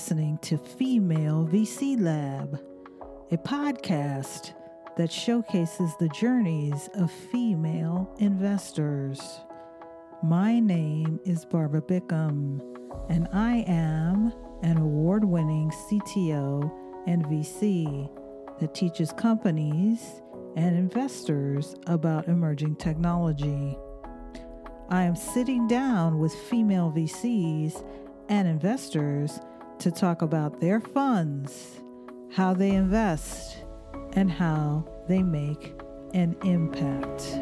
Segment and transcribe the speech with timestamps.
[0.00, 2.58] listening to Female VC Lab,
[3.32, 4.54] a podcast
[4.96, 9.40] that showcases the journeys of female investors.
[10.22, 12.62] My name is Barbara Bickham,
[13.10, 14.32] and I am
[14.62, 16.72] an award winning CTO
[17.06, 18.08] and VC
[18.58, 20.22] that teaches companies
[20.56, 23.76] and investors about emerging technology.
[24.88, 27.84] I am sitting down with female VCs
[28.30, 29.40] and investors
[29.80, 31.80] to talk about their funds,
[32.30, 33.64] how they invest,
[34.12, 35.74] and how they make
[36.12, 37.38] an impact.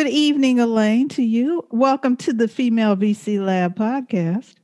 [0.00, 1.66] Good evening, Elaine, to you.
[1.70, 4.54] Welcome to the Female VC Lab podcast.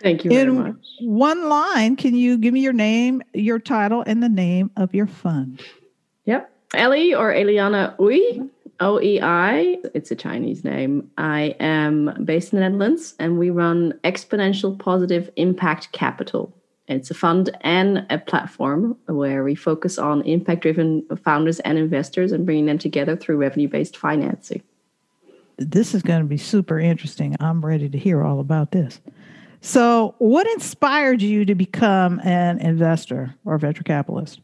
[0.00, 0.76] Thank you very In much.
[1.00, 5.08] one line, can you give me your name, your title, and the name of your
[5.08, 5.60] fund?
[6.26, 6.48] Yep.
[6.74, 9.78] Ellie or Eliana Oei, O E I.
[9.92, 11.10] It's a Chinese name.
[11.18, 16.56] I am based in the Netherlands and we run Exponential Positive Impact Capital.
[16.86, 22.30] It's a fund and a platform where we focus on impact driven founders and investors
[22.30, 24.62] and bringing them together through revenue based financing.
[25.58, 27.36] This is going to be super interesting.
[27.40, 29.00] I'm ready to hear all about this.
[29.62, 34.40] So, what inspired you to become an investor or venture capitalist?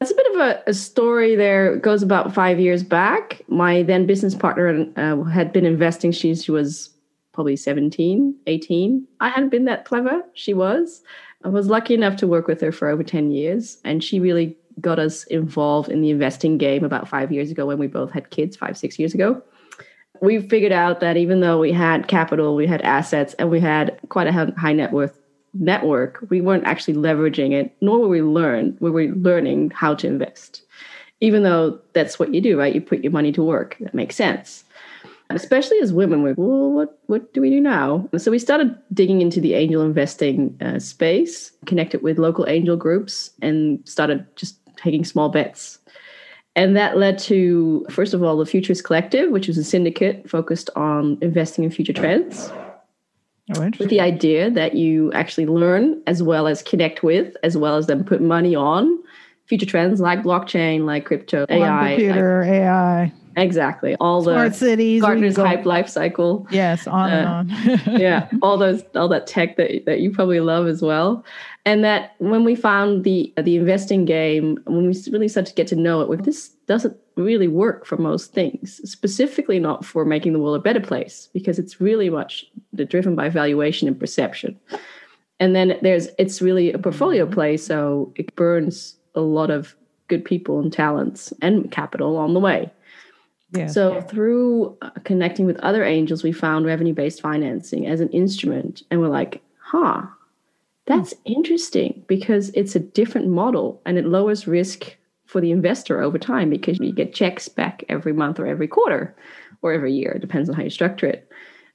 [0.00, 1.74] It's a bit of a, a story there.
[1.74, 3.42] It goes about five years back.
[3.48, 6.12] My then business partner uh, had been investing.
[6.12, 6.90] She, she was
[7.32, 9.06] probably 17, 18.
[9.20, 10.22] I hadn't been that clever.
[10.34, 11.02] She was.
[11.44, 13.78] I was lucky enough to work with her for over 10 years.
[13.84, 17.78] And she really got us involved in the investing game about five years ago when
[17.78, 19.42] we both had kids, five, six years ago.
[20.20, 23.98] We figured out that even though we had capital, we had assets, and we had
[24.08, 25.18] quite a high net worth
[25.54, 30.06] network, we weren't actually leveraging it, nor were we learn, we were learning how to
[30.06, 30.62] invest.
[31.20, 32.74] Even though that's what you do, right?
[32.74, 33.76] You put your money to work.
[33.80, 34.64] That makes sense
[35.30, 38.08] especially as women, we're well, what what do we do now?
[38.16, 43.30] So we started digging into the angel investing uh, space, connected with local angel groups,
[43.40, 45.78] and started just taking small bets.
[46.56, 50.68] And that led to, first of all, the Futures Collective, which was a syndicate focused
[50.74, 52.50] on investing in future trends.
[53.56, 57.76] Oh, with the idea that you actually learn as well as connect with, as well
[57.76, 59.02] as then put money on
[59.46, 65.02] future trends like blockchain, like crypto, AI, computer, like, AI, exactly all smart the cities,
[65.02, 66.46] we Gartner's hype life cycle.
[66.50, 67.80] Yes, on and uh, on.
[68.00, 71.24] yeah, all those all that tech that that you probably love as well.
[71.66, 75.66] And that when we found the the investing game, when we really started to get
[75.68, 80.38] to know it, this doesn't really work for most things, specifically not for making the
[80.38, 82.46] world a better place, because it's really much
[82.88, 84.58] driven by valuation and perception.
[85.38, 87.34] And then there's it's really a portfolio mm-hmm.
[87.34, 89.74] play, so it burns a lot of
[90.08, 92.70] good people and talents and capital on the way.
[93.52, 93.74] Yes.
[93.74, 99.00] So through uh, connecting with other angels, we found revenue-based financing as an instrument, and
[99.00, 100.02] we're like, "Huh,
[100.86, 104.96] that's interesting because it's a different model and it lowers risk
[105.26, 109.14] for the investor over time because you get checks back every month or every quarter
[109.62, 110.12] or every year.
[110.12, 111.28] It depends on how you structure it."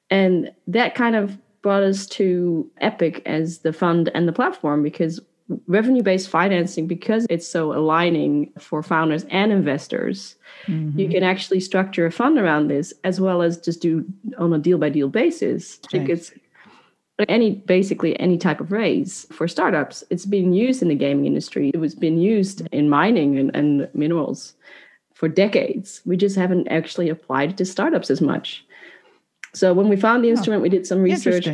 [0.10, 5.20] And that kind of brought us to Epic as the fund and the platform because
[5.68, 10.36] revenue based financing, because it's so aligning for founders and investors,
[10.68, 10.98] Mhm.
[10.98, 14.06] you can actually structure a fund around this as well as just do
[14.38, 15.80] on a deal by deal basis.
[15.86, 16.34] I think it's
[17.30, 20.04] any basically any type of raise for startups.
[20.10, 21.70] It's been used in the gaming industry.
[21.74, 24.54] It was been used in mining and, and minerals
[25.14, 26.02] for decades.
[26.06, 28.66] We just haven't actually applied it to startups as much.
[29.54, 31.48] So when we found the instrument, we did some research.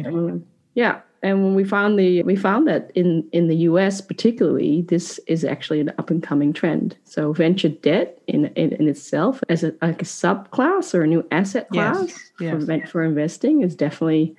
[0.74, 4.02] Yeah, and when we found the we found that in in the U.S.
[4.02, 6.98] particularly, this is actually an up and coming trend.
[7.04, 11.26] So venture debt in in, in itself as a like a subclass or a new
[11.32, 12.64] asset Yes, class for, yes.
[12.64, 14.36] ven- for investing is definitely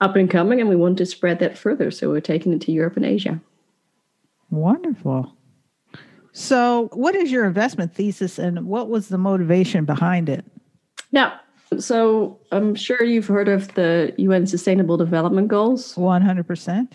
[0.00, 1.90] up and coming, and we want to spread that further.
[1.90, 3.40] So we're taking it to Europe and Asia.
[4.50, 5.34] Wonderful.
[6.32, 10.44] So, what is your investment thesis and what was the motivation behind it?
[11.10, 11.40] Now,
[11.78, 15.94] so I'm sure you've heard of the UN Sustainable Development Goals.
[15.94, 16.92] 100%.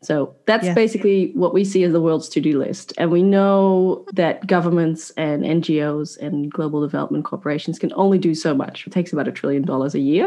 [0.00, 0.74] So that's Yes.
[0.74, 2.92] basically what we see as the world's to do list.
[2.98, 8.54] And we know that governments and NGOs and global development corporations can only do so
[8.54, 8.86] much.
[8.86, 10.26] It takes about a trillion dollars a year.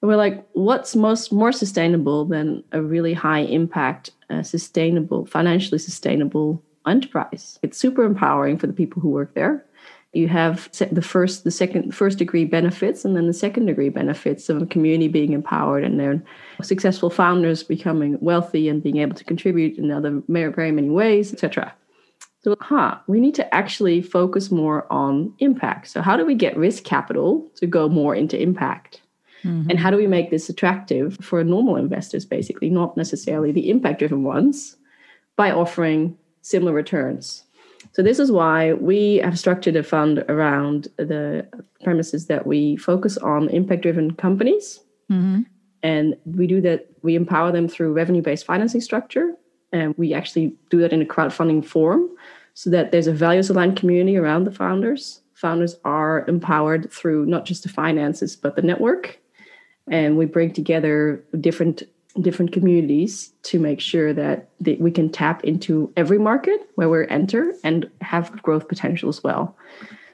[0.00, 5.78] And we're like, what's most more sustainable than a really high impact, uh, sustainable, financially
[5.78, 7.58] sustainable enterprise.
[7.62, 9.64] It's super empowering for the people who work there.
[10.14, 14.48] You have the first, the second, first degree benefits, and then the second degree benefits
[14.48, 16.24] of a community being empowered and then
[16.62, 21.74] successful founders becoming wealthy and being able to contribute in other very many ways, etc.
[22.40, 25.88] So, huh, we need to actually focus more on impact.
[25.88, 29.02] So, how do we get risk capital to go more into impact?
[29.44, 29.70] Mm-hmm.
[29.70, 33.98] And how do we make this attractive for normal investors, basically, not necessarily the impact
[33.98, 34.76] driven ones,
[35.36, 37.44] by offering similar returns?
[37.92, 41.46] So, this is why we have structured a fund around the
[41.82, 44.80] premises that we focus on impact driven companies.
[45.10, 45.42] Mm-hmm.
[45.82, 49.34] And we do that, we empower them through revenue based financing structure.
[49.72, 52.08] And we actually do that in a crowdfunding form
[52.54, 55.20] so that there's a values aligned community around the founders.
[55.34, 59.20] Founders are empowered through not just the finances, but the network
[59.90, 61.82] and we bring together different
[62.22, 64.48] different communities to make sure that
[64.78, 69.56] we can tap into every market where we enter and have growth potential as well.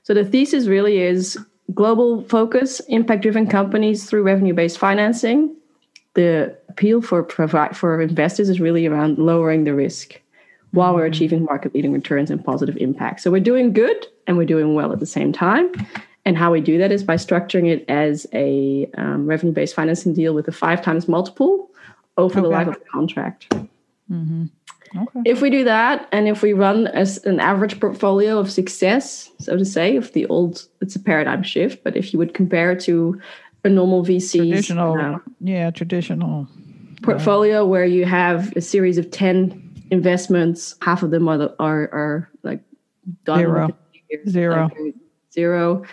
[0.02, 1.38] So the thesis really is
[1.72, 5.54] global focus, impact driven companies through revenue based financing.
[6.14, 10.20] The appeal for provide for investors is really around lowering the risk
[10.72, 13.20] while we're achieving market leading returns and positive impact.
[13.20, 15.72] So we're doing good and we're doing well at the same time.
[16.24, 20.14] And how we do that is by structuring it as a um, revenue based financing
[20.14, 21.70] deal with a five times multiple
[22.16, 22.42] over okay.
[22.42, 23.48] the life of the contract.
[24.10, 24.46] Mm-hmm.
[24.96, 25.20] Okay.
[25.24, 29.56] If we do that, and if we run as an average portfolio of success, so
[29.56, 32.80] to say, if the old, it's a paradigm shift, but if you would compare it
[32.80, 33.20] to
[33.64, 36.46] a normal VC traditional, uh, yeah, traditional
[37.02, 42.30] portfolio where you have a series of 10 investments, half of them are, are, are
[42.42, 42.60] like
[43.24, 43.68] done zero,
[44.28, 44.94] zero, like
[45.32, 45.84] zero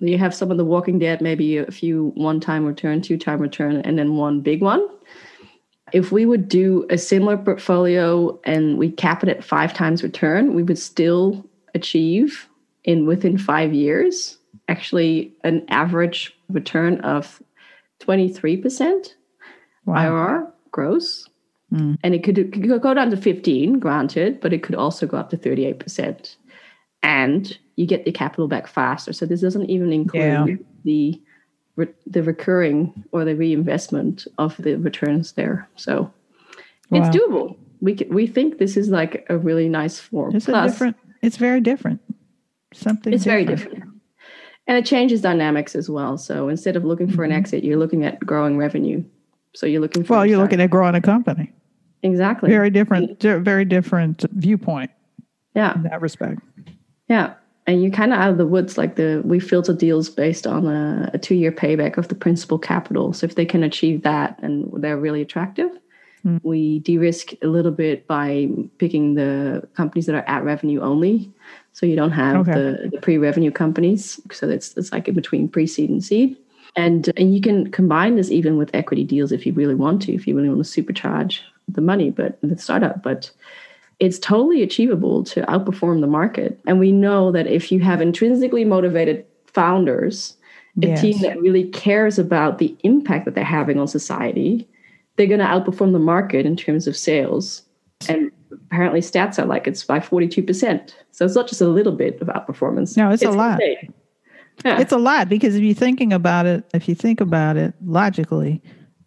[0.00, 3.40] you have some of the Walking Dead, maybe a few one time return, two time
[3.40, 4.86] return, and then one big one.
[5.92, 10.54] If we would do a similar portfolio and we cap it at five times return,
[10.54, 11.44] we would still
[11.74, 12.48] achieve
[12.84, 14.38] in within five years
[14.68, 17.42] actually an average return of
[18.00, 19.14] 23%
[19.84, 19.94] wow.
[19.94, 21.28] IRR gross.
[21.72, 21.98] Mm.
[22.02, 25.16] And it could, it could go down to 15, granted, but it could also go
[25.16, 26.36] up to 38%
[27.02, 29.12] and you get the capital back faster.
[29.12, 30.56] So this doesn't even include yeah.
[30.84, 31.22] the
[31.76, 35.68] the recurring or the reinvestment of the returns there.
[35.76, 36.12] So
[36.90, 37.00] wow.
[37.00, 37.56] it's doable.
[37.80, 40.36] We we think this is like a really nice form.
[40.36, 40.96] It's Plus, different.
[41.22, 42.00] It's very different.
[42.72, 43.12] Something.
[43.12, 43.46] It's different.
[43.48, 43.84] very different.
[44.66, 46.16] And it changes dynamics as well.
[46.16, 47.32] So instead of looking for mm-hmm.
[47.32, 49.02] an exit, you're looking at growing revenue.
[49.54, 51.52] So you're looking for well, you're looking at growing a company.
[52.02, 52.50] Exactly.
[52.50, 53.20] Very different.
[53.20, 54.90] Very different viewpoint.
[55.54, 55.74] Yeah.
[55.74, 56.40] In that respect.
[57.08, 57.34] Yeah.
[57.70, 58.76] And you're kind of out of the woods.
[58.76, 62.58] Like the we filter deals based on a, a two year payback of the principal
[62.58, 63.12] capital.
[63.12, 65.70] So if they can achieve that and they're really attractive,
[66.26, 66.40] mm.
[66.42, 71.32] we de-risk a little bit by picking the companies that are at revenue only.
[71.72, 72.54] So you don't have okay.
[72.54, 74.20] the, the pre-revenue companies.
[74.32, 76.36] So it's it's like in between pre-seed and seed.
[76.74, 80.12] And and you can combine this even with equity deals if you really want to,
[80.12, 81.38] if you really want to supercharge
[81.68, 83.00] the money, but the startup.
[83.00, 83.30] But
[84.00, 86.58] it's totally achievable to outperform the market.
[86.66, 90.36] And we know that if you have intrinsically motivated founders,
[90.82, 91.00] a yes.
[91.00, 94.66] team that really cares about the impact that they're having on society,
[95.16, 97.62] they're going to outperform the market in terms of sales.
[98.08, 100.94] And apparently, stats are like it's by 42%.
[101.10, 102.96] So it's not just a little bit of outperformance.
[102.96, 103.60] No, it's, it's a lot.
[104.64, 104.80] Yeah.
[104.80, 108.62] It's a lot because if you're thinking about it, if you think about it logically,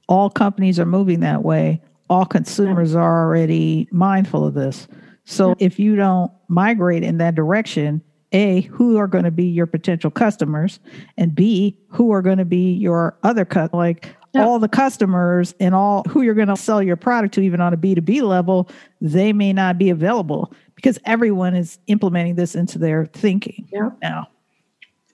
[0.08, 4.88] all companies are moving that way all consumers are already mindful of this.
[5.26, 8.02] So if you don't migrate in that direction,
[8.34, 10.80] A, who are going to be your potential customers?
[11.18, 14.46] And B, who are going to be your other cut like yeah.
[14.46, 17.74] all the customers and all who you're going to sell your product to, even on
[17.74, 18.70] a B2B level,
[19.00, 23.92] they may not be available because everyone is implementing this into their thinking yeah.
[24.02, 24.28] now.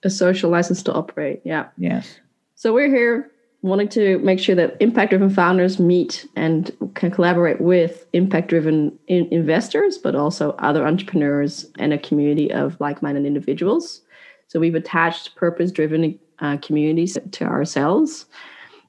[0.03, 1.41] A social license to operate.
[1.43, 1.67] Yeah.
[1.77, 2.19] Yes.
[2.55, 3.31] So we're here
[3.61, 8.97] wanting to make sure that impact driven founders meet and can collaborate with impact driven
[9.07, 14.01] in investors, but also other entrepreneurs and a community of like minded individuals.
[14.47, 18.25] So we've attached purpose driven uh, communities to ourselves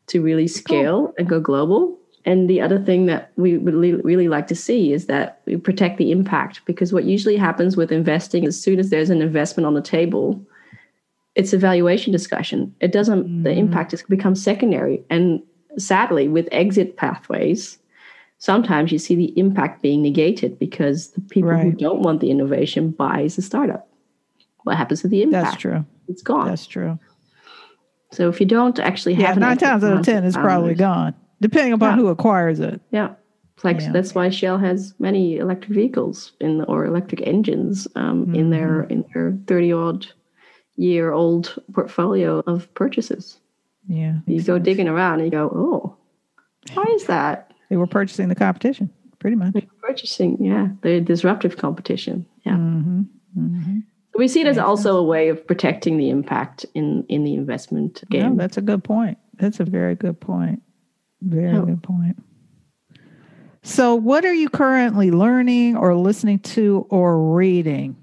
[0.06, 1.14] to really scale cool.
[1.18, 1.96] and go global.
[2.24, 5.56] And the other thing that we would really, really like to see is that we
[5.56, 9.66] protect the impact because what usually happens with investing, as soon as there's an investment
[9.66, 10.40] on the table,
[11.34, 12.74] it's a valuation discussion.
[12.80, 13.44] It doesn't, mm.
[13.44, 15.04] the impact has become secondary.
[15.10, 15.42] And
[15.78, 17.78] sadly, with exit pathways,
[18.38, 21.64] sometimes you see the impact being negated because the people right.
[21.64, 23.88] who don't want the innovation buys the startup.
[24.64, 25.44] What happens to the impact?
[25.44, 25.84] That's true.
[26.08, 26.46] It's gone.
[26.48, 26.98] That's true.
[28.12, 31.14] So if you don't actually have yeah, nine times out of ten, it's probably gone,
[31.40, 32.02] depending upon yeah.
[32.02, 32.80] who acquires it.
[32.90, 33.14] Yeah.
[33.56, 33.84] Flex.
[33.84, 33.92] Yeah.
[33.92, 38.92] That's why Shell has many electric vehicles in or electric engines um, in their Mm-hmm.
[38.92, 40.06] in their thirty odd
[40.80, 43.38] year old portfolio of purchases.
[43.86, 44.18] Yeah.
[44.26, 45.96] You go digging around and you go, oh,
[46.74, 47.52] why is that?
[47.68, 49.54] They were purchasing the competition, pretty much.
[49.82, 52.26] Purchasing, yeah, the disruptive competition.
[52.44, 52.56] Yeah.
[52.56, 53.02] hmm
[53.34, 53.78] hmm
[54.16, 58.02] We see it as also a way of protecting the impact in in the investment
[58.10, 58.36] game.
[58.36, 59.18] that's a good point.
[59.36, 60.62] That's a very good point.
[61.22, 61.64] Very Oh.
[61.66, 62.16] good point.
[63.62, 67.94] So, what are you currently learning or listening to or reading?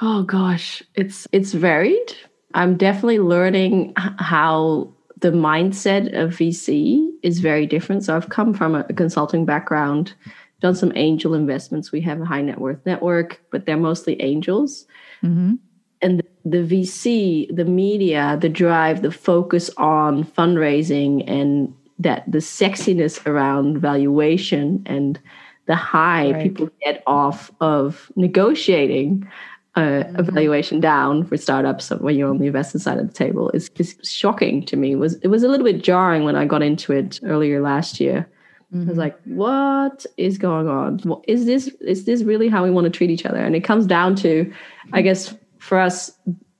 [0.00, 2.14] Oh gosh, it's it's varied.
[2.54, 8.04] I'm definitely learning how the mindset of VC is very different.
[8.04, 10.14] So I've come from a, consulting background,
[10.60, 11.92] done some angel investments.
[11.92, 14.86] We have a high net worth network, but they're mostly angels.
[15.20, 15.54] hmm
[16.02, 23.26] and the VC, the media, the drive, the focus on fundraising and that the sexiness
[23.26, 25.18] around valuation and
[25.66, 26.42] the high Right.
[26.42, 29.26] people get off of negotiating
[29.76, 33.50] uh, a valuation down for startups when you're on the investor side of the table
[33.50, 34.92] is, is shocking to me.
[34.92, 38.00] It was it was a little bit jarring when I got into it earlier last
[38.00, 38.26] year.
[38.74, 40.98] I was like, what is going on?
[41.00, 43.38] What- Is this is this really how we want to treat each other?
[43.38, 44.52] And it comes down to,
[44.92, 46.10] I guess, for us,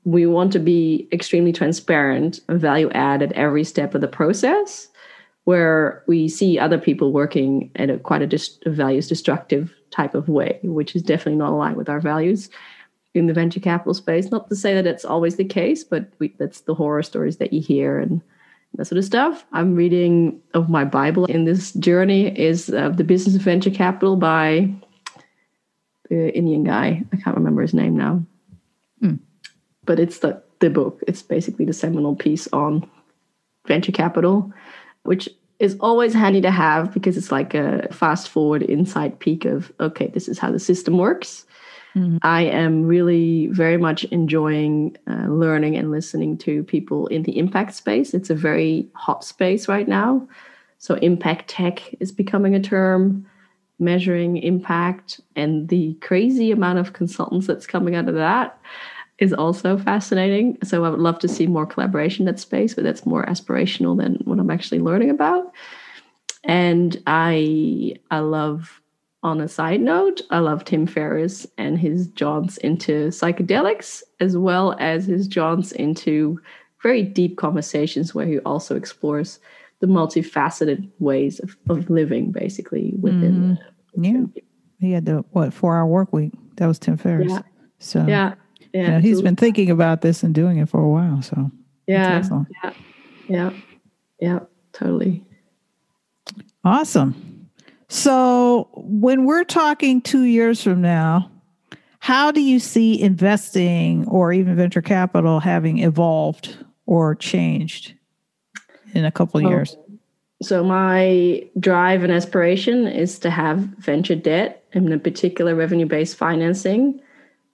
[0.05, 4.89] we want to be extremely transparent, and value add at every step of the process,
[5.45, 10.15] where we see other people working in a quite a, dis- a values destructive type
[10.15, 12.49] of way, which is definitely not aligned with our values
[13.17, 14.31] in the venture capital space.
[14.31, 17.53] Not to say that it's always the case, but we, that's the horror stories that
[17.53, 18.21] you hear and
[18.75, 19.45] that sort of stuff.
[19.53, 24.17] I'm reading of my Bible in this journey is uh, the Business of Venture Capital
[24.17, 24.69] by
[26.11, 27.03] the Indian guy.
[27.13, 28.25] I can't remember his name now,
[29.01, 29.17] Hmm.
[29.85, 31.03] but it's the the book.
[31.07, 32.89] It's basically the seminal piece on
[33.67, 34.53] venture capital,
[35.03, 39.73] which is always handy to have because it's like a fast forward inside peek of
[39.81, 41.47] okay, this is how the system works.
[41.97, 42.19] Mhm.
[42.23, 47.75] I am really very much enjoying uh, learning and listening to people in the impact
[47.75, 48.13] space.
[48.13, 50.29] It's a very hot space right now.
[50.79, 53.27] So, impact tech is becoming a term,
[53.79, 58.59] measuring impact, and the crazy amount of consultants that's coming out of that
[59.19, 60.59] is also fascinating.
[60.65, 63.97] So, I would love to see more collaboration in that space, but that's more aspirational
[63.97, 65.51] than what I'm actually learning about.
[66.45, 68.81] And I, I love
[69.23, 74.77] on a side note, I love Tim Ferriss and his jaunts into psychedelics, as well
[74.79, 76.41] as his jaunts into
[76.83, 79.41] very deep conversations where he also explores
[79.81, 83.59] the multifaceted ways of, of living, basically within.
[83.59, 83.59] Mm,
[83.95, 84.43] the Yeah.
[84.79, 86.33] He had the what four hour work week.
[86.57, 87.33] That was Tim Ferriss.
[87.33, 87.43] Yeah.
[87.79, 88.35] So Yeah,
[88.73, 91.23] yeah, you know, he's been thinking about this and doing it for a while.
[91.23, 91.51] So
[91.87, 92.23] yeah,
[92.63, 92.73] yeah,
[93.29, 93.51] yeah,
[94.21, 94.39] yeah,
[94.73, 95.25] totally.
[96.65, 97.46] awesome.
[97.89, 101.31] So when we're talking two years from now,
[102.01, 107.95] how do you see investing or even venture capital having evolved or changed
[108.95, 109.77] in a couple of Oh, years?
[110.43, 117.01] So my drive and aspiration is to have venture debt and in particular revenue-based financing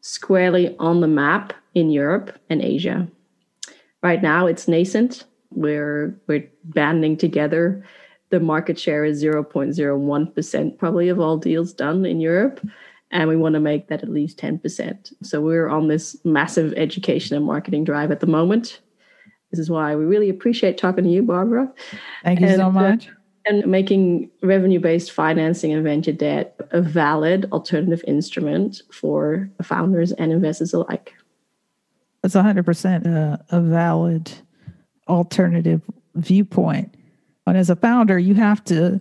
[0.00, 3.06] squarely on the map in Europe and Asia.
[4.02, 5.24] Right now it's nascent.
[5.50, 7.84] We're we're banding together.
[8.32, 12.66] The market share is 0.01% probably of all deals done in Europe.
[13.10, 15.12] And we want to make that at least 10%.
[15.22, 18.80] So we're on this massive education and marketing drive at the moment.
[19.50, 21.70] This is why we really appreciate talking to you, Barbara
[22.24, 23.10] Thank you so and, uh, much.
[23.44, 30.32] and making revenue based financing and venture debt a valid alternative instrument for founders and
[30.32, 31.12] investors alike.
[32.22, 34.32] That's 100% a, a valid
[35.06, 35.82] alternative
[36.14, 36.94] viewpoint.
[37.46, 39.00] And as a founder, you have to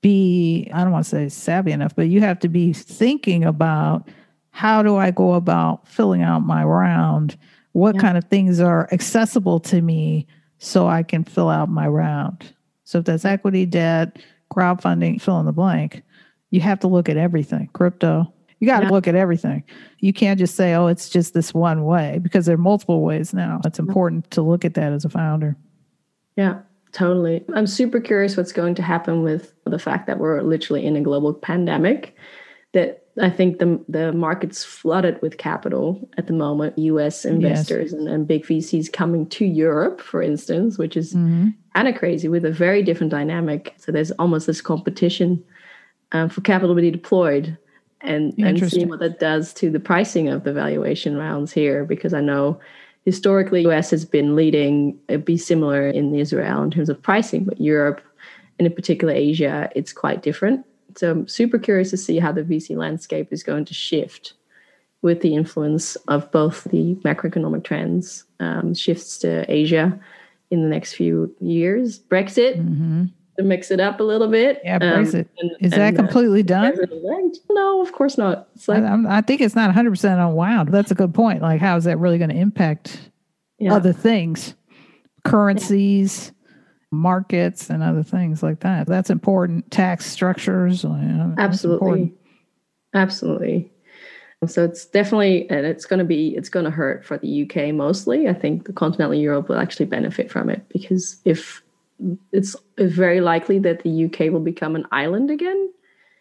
[0.00, 4.08] be, I don't want to say savvy enough, but you have to be thinking about
[4.50, 7.36] how do I go about filling out my round?
[7.72, 8.00] What Yeah.
[8.02, 10.26] kind of things are accessible to me
[10.58, 12.52] so I can fill out my round?
[12.84, 14.18] So if that's equity, debt,
[14.52, 16.02] crowdfunding, fill in the blank,
[16.50, 17.70] you have to look at everything.
[17.72, 18.90] Crypto, you got to Yeah.
[18.90, 19.62] look at everything.
[20.00, 23.32] You can't just say, oh, it's just this one way because there are multiple ways
[23.32, 23.60] now.
[23.64, 25.56] It's important to look at that as a founder.
[26.36, 26.58] Yeah,
[26.92, 27.44] totally.
[27.54, 31.00] I'm super curious what's going to happen with the fact that we're literally in a
[31.00, 32.14] global pandemic.
[32.72, 36.78] That I think the the market's flooded with capital at the moment.
[36.78, 37.24] U.S.
[37.24, 41.54] investors and, and big VCs coming to Europe, for instance, which is Mhm.
[41.74, 43.74] kind of crazy with a very different dynamic.
[43.76, 45.42] So there's almost this competition
[46.12, 47.56] um, for capital to be deployed,
[48.00, 51.84] and and seeing what that does to the pricing of the valuation rounds here.
[51.84, 52.58] Because I know
[53.04, 54.98] historically, US has been leading.
[55.08, 58.00] It'd be similar in Israel in terms of pricing, but Europe
[58.58, 60.64] And in particular, Asia, it's quite different.
[60.96, 64.34] So I'm super curious to see how the VC landscape is going to shift
[65.00, 69.98] with the influence of both the macroeconomic trends, um, shifts to Asia
[70.50, 72.58] in the next few years, Brexit.
[72.58, 73.06] Mm-hmm.
[73.38, 74.60] To mix it up a little bit.
[74.62, 75.20] Yeah, Brexit.
[75.20, 76.74] Um, and, Is that completely done?
[77.50, 78.48] No, of course not.
[78.68, 80.68] Like, I, I, think it's not 100% unwound.
[80.68, 81.40] That's a good point.
[81.40, 83.10] Like, how is that really going to impact
[83.58, 83.74] yeah.
[83.74, 84.54] other things?
[85.24, 86.58] Currencies, yeah.
[86.90, 88.86] markets, and other things like that.
[88.86, 89.70] That's important.
[89.70, 90.84] Tax structures.
[90.84, 92.12] You know, Absolutely.
[92.94, 93.72] Absolutely.
[94.46, 97.72] So it's definitely, and it's going to be, it's going to hurt for the UK
[97.72, 98.28] mostly.
[98.28, 101.61] I think the continental Europe will actually benefit from it because if
[102.32, 105.72] it's very likely that the UK will become an island again,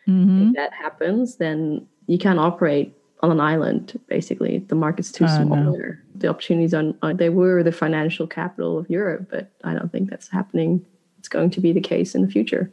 [0.08, 0.50] mm-hmm.
[0.50, 4.00] if that happens, then you can't operate on an island.
[4.08, 5.72] Basically, the market's too uh, small no.
[5.72, 6.04] there.
[6.16, 10.10] The opportunities on uh, they were the financial capital of Europe, but I don't think
[10.10, 10.86] that's happening.
[11.20, 12.72] It's going to be the case in the future.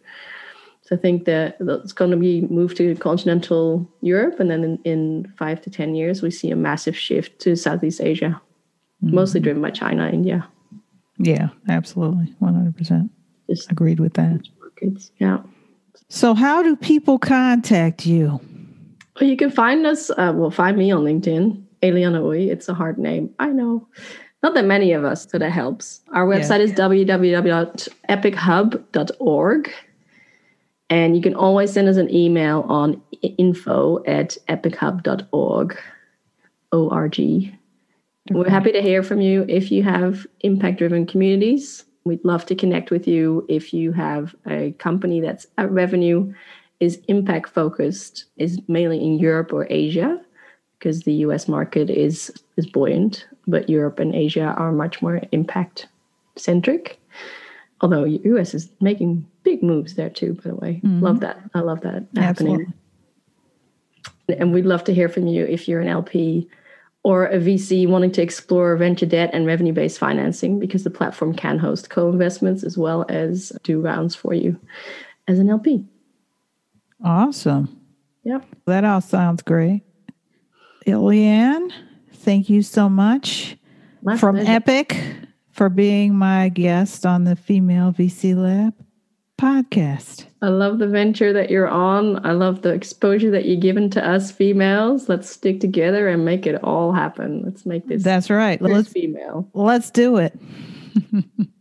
[0.82, 4.78] So I think that it's going to be moved to continental Europe, and then in,
[4.84, 8.40] in five to ten years, we see a massive shift to Southeast Asia,
[9.04, 9.14] mm-hmm.
[9.14, 10.48] mostly driven by China, India.
[11.18, 13.10] Yeah, absolutely, one hundred percent.
[13.70, 14.42] Agreed with that.
[14.60, 15.38] Markets, yeah.
[16.08, 18.40] So, how do people contact you?
[19.20, 20.10] Well, you can find us.
[20.10, 22.50] Uh, well, find me on LinkedIn, Eliana Oei.
[22.50, 23.86] It's a hard name, I know.
[24.42, 26.00] Not that many of us, so that helps.
[26.12, 26.66] Our website yeah.
[26.66, 29.72] is www.epichub.org.
[30.90, 35.76] And you can always send us an email on info at epichub.org.
[36.70, 37.57] O-R-G.
[38.30, 41.84] We're happy to hear from you if you have impact driven communities.
[42.04, 46.32] We'd love to connect with you if you have a company that's at revenue
[46.80, 50.20] is impact focused, is mainly in Europe or Asia,
[50.78, 55.88] because the US market is is buoyant, but Europe and Asia are much more impact
[56.36, 57.00] centric.
[57.80, 60.80] Although US is making big moves there too, by the way.
[60.84, 61.02] Mm-hmm.
[61.02, 61.38] Love that.
[61.54, 62.72] I love that happening.
[64.28, 66.48] And we'd love to hear from you if you're an LP
[67.04, 71.34] or a VC wanting to explore venture debt and revenue based financing because the platform
[71.34, 74.58] can host co investments as well as do rounds for you
[75.26, 75.84] as an LP.
[77.04, 77.80] Awesome.
[78.24, 78.44] Yep.
[78.66, 79.82] That all sounds great.
[80.86, 81.72] Ilian,
[82.12, 83.56] thank you so much
[84.02, 84.50] My from pleasure.
[84.50, 84.96] Epic
[85.50, 88.74] for being my guest on the Female VC Lab
[89.38, 90.26] podcast.
[90.42, 92.24] I love the venture that you're on.
[92.26, 95.08] I love the exposure that you're giving to us females.
[95.08, 97.42] Let's stick together and make it all happen.
[97.44, 98.02] Let's make this.
[98.02, 98.60] That's right.
[98.60, 99.48] Let's female.
[99.54, 100.38] Let's do it.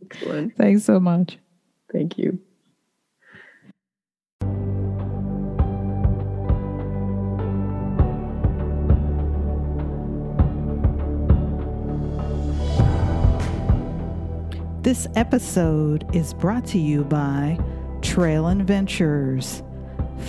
[0.04, 0.56] Excellent.
[0.58, 1.38] Thanks so much.
[1.92, 2.38] Thank you.
[14.82, 17.58] This episode is brought to you by
[18.18, 19.62] Trailyn Ventures.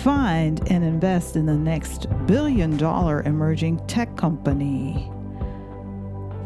[0.04, 5.10] Find and invest in the next billion dollar emerging tech company.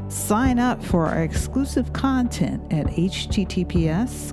[0.09, 4.33] Sign up for our exclusive content at https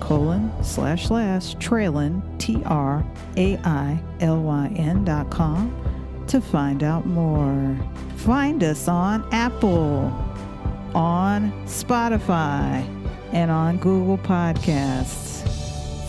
[0.00, 5.72] colon slash slash trailyn t r a i l y n dot com
[6.26, 7.78] to find out more.
[8.16, 10.12] Find us on Apple
[10.96, 12.84] on Spotify,
[13.32, 15.33] and on Google Podcasts.